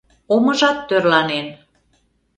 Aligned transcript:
Омыжат 0.33 0.77
тӧрланен. 0.87 1.47